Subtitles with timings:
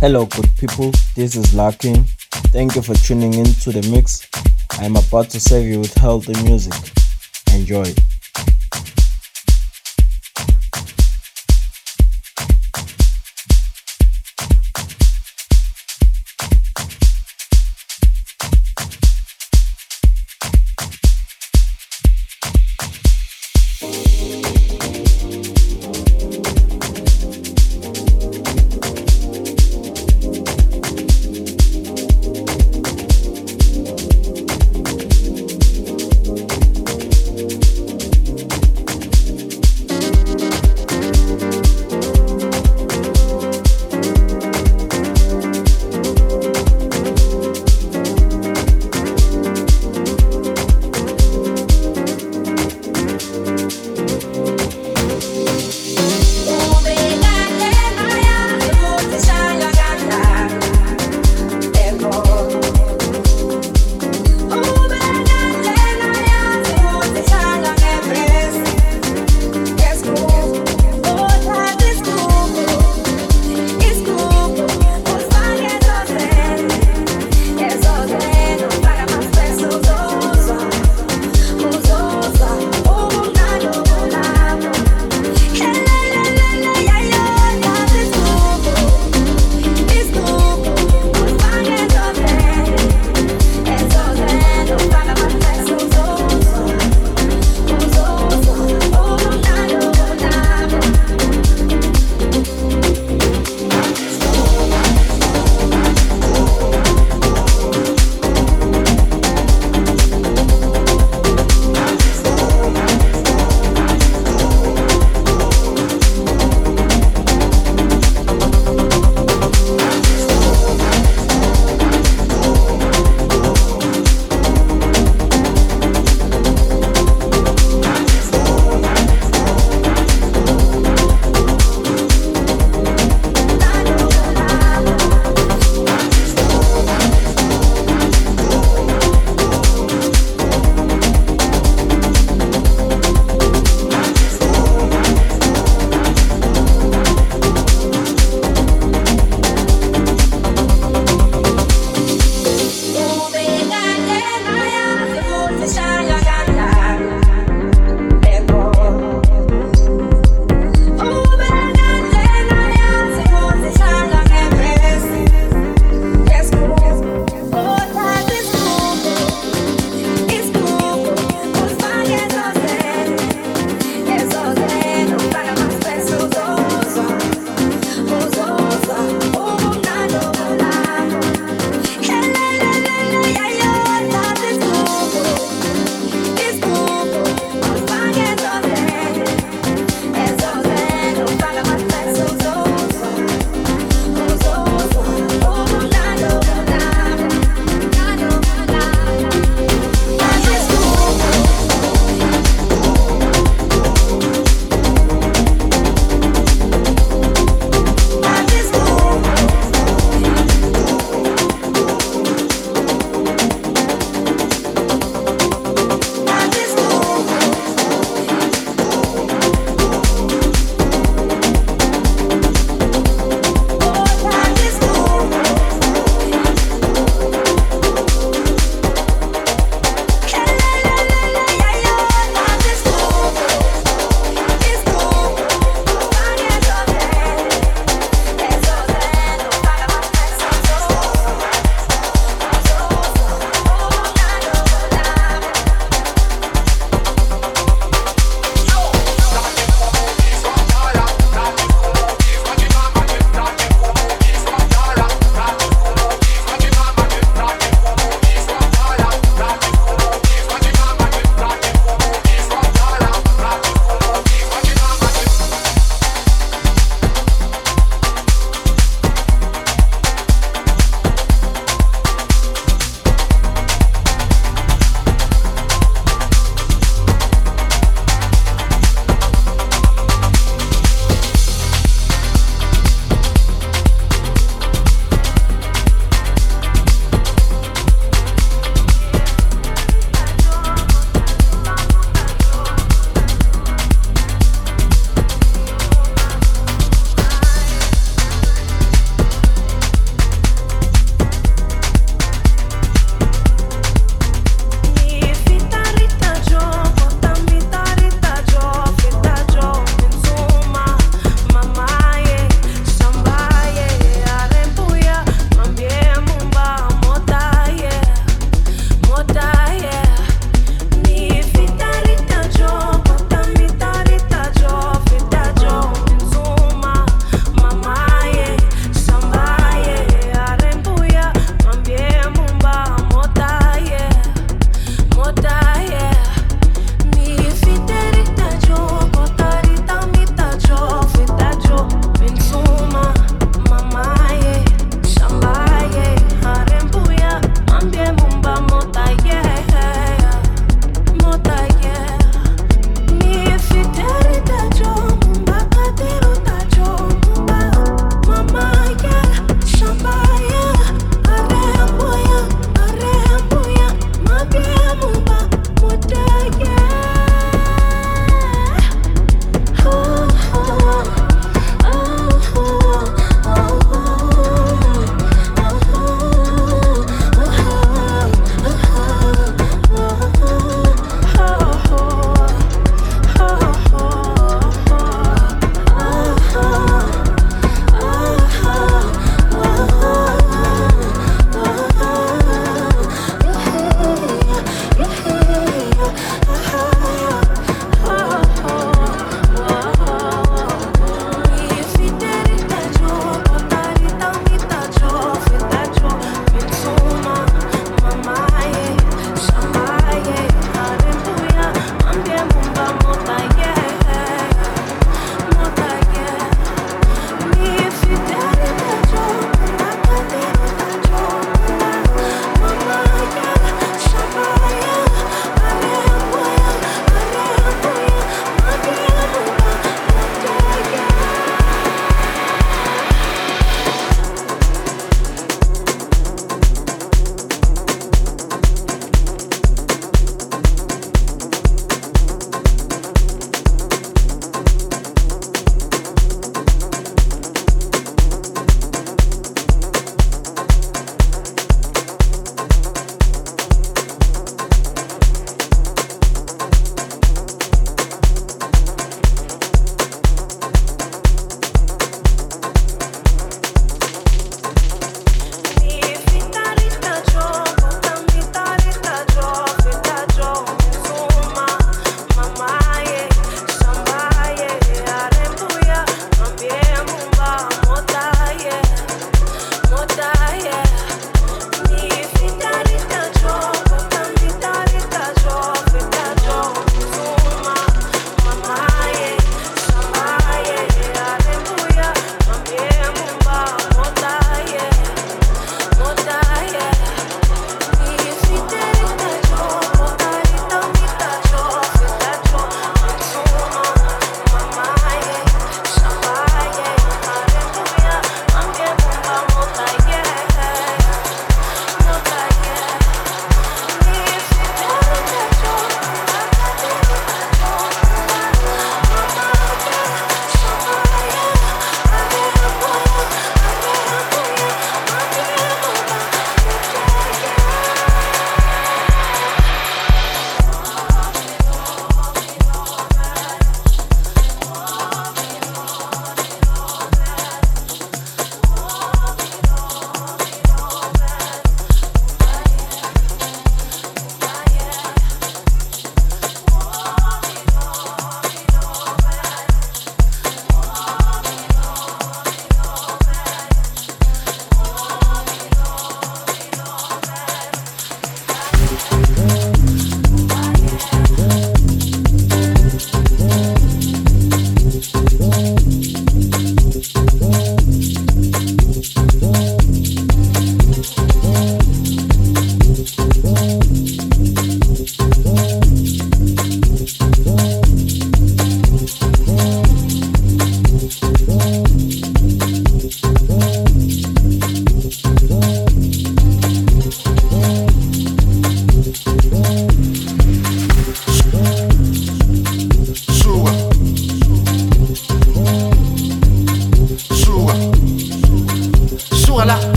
[0.00, 0.92] Hello, good people.
[1.14, 2.04] This is Larkin.
[2.54, 4.26] Thank you for tuning in to the mix.
[4.80, 6.72] I am about to serve you with healthy music.
[7.52, 7.84] Enjoy.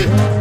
[0.00, 0.39] Hadi.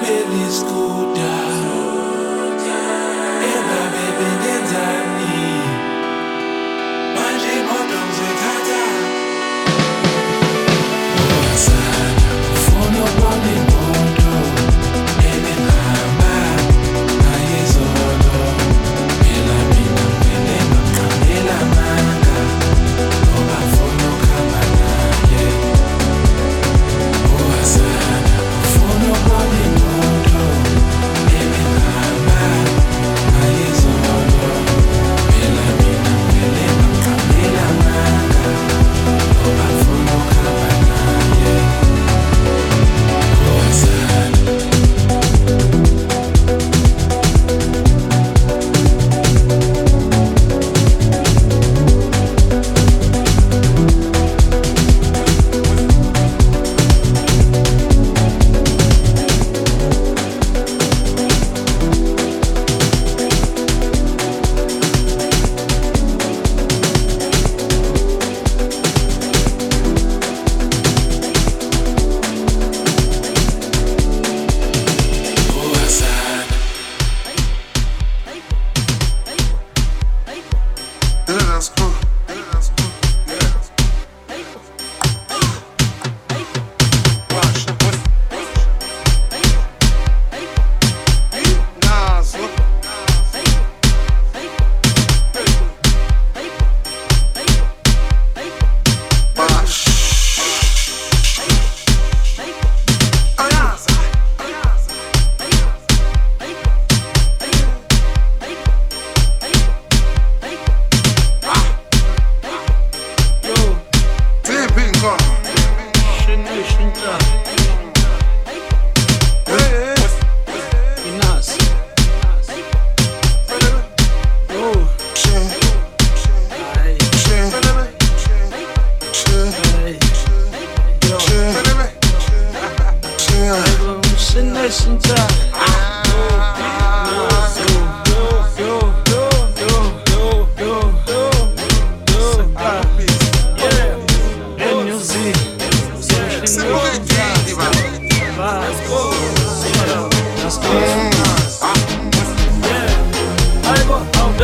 [0.00, 1.15] belisco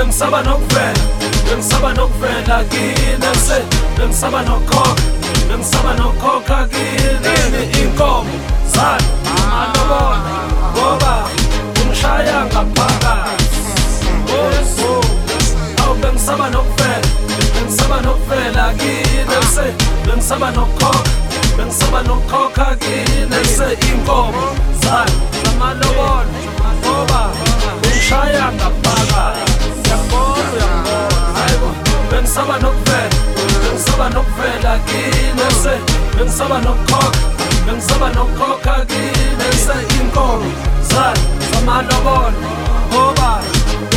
[0.03, 0.95] bengisaba nokuvela
[1.49, 3.63] bengisaba nokuvela kini se
[3.97, 5.03] bengisaba nokhokha
[5.49, 7.63] bengisaba nokhokha kini.
[7.83, 8.31] Inkomo
[8.75, 9.11] zalo
[9.61, 10.35] anobona
[10.75, 11.15] ngoba
[11.81, 13.61] ungishaya ngaphakathi.
[14.39, 15.01] Oso
[15.85, 17.09] awu bengisaba nokuvela
[17.55, 19.67] bengisaba nokuvela kini se
[20.07, 21.11] bengisaba nokhokha
[21.57, 24.47] bengisaba nokhokha kini se inkomo
[24.83, 26.39] zalo zamalobona
[26.83, 27.31] ngoba
[27.85, 29.52] ungishaya ngaphakathi.
[29.93, 31.71] uyakhoza uyakhoza hayibo
[32.11, 33.11] bengisaba nokuvela
[33.63, 35.75] bengisaba nokuvela kini se
[36.19, 37.21] bengisaba nokukhokha
[37.67, 40.53] bengisaba nokukhokha kini se inkomo
[40.91, 42.33] zalo zamalobolo
[43.03, 43.49] obani